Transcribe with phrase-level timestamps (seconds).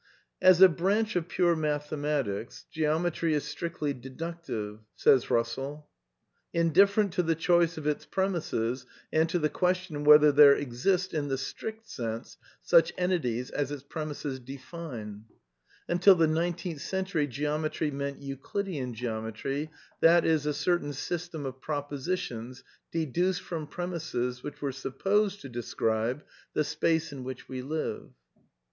[0.01, 0.03] ^^
[0.41, 4.79] As a branch of pure mathematics Geometry is strictly de ductive;
[6.55, 11.27] indifferent to the choice of its premisses and to the question whether there exist (in
[11.27, 15.25] the strict sense) such entities as its premisses define."
[15.85, 15.87] (Principia Mathematica, p.
[15.87, 19.69] 372.) *' Until the nineteenth century Geometry meant Euclidean Geometry,
[20.01, 26.23] i,e., a certain system of propositions deduced from premisses which were supposed to describe
[26.55, 28.09] the space in which we live.'